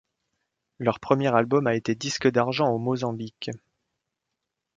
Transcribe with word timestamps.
Leur 0.79 0.99
premier 0.99 1.27
album 1.31 1.67
a 1.67 1.75
été 1.75 1.93
disque 1.93 2.27
d'argent 2.27 2.69
au 2.71 2.79
Mozambique. 2.79 3.51